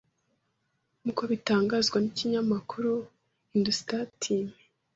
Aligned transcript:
Nk’uko 1.01 1.21
bitangazwa 1.31 1.97
n’ikinyamakuru 1.99 2.91
Hindustantime, 3.51 4.53